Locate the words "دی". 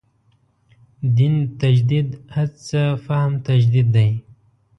3.95-4.09